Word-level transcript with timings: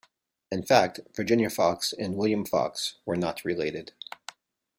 In 0.51 0.63
fact, 0.63 0.99
Virginia 1.15 1.51
Fox 1.51 1.93
and 1.93 2.15
William 2.17 2.43
Fox 2.43 2.95
were 3.05 3.15
not 3.15 3.45
related. 3.45 3.93